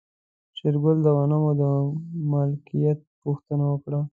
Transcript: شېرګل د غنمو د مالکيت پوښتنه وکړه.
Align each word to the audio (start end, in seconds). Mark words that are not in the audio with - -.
شېرګل 0.57 0.97
د 1.03 1.07
غنمو 1.17 1.51
د 1.61 1.63
مالکيت 2.31 2.99
پوښتنه 3.23 3.63
وکړه. 3.71 4.01